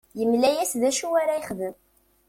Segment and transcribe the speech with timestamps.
[0.19, 1.75] Yemla-as d acu ara yexdem.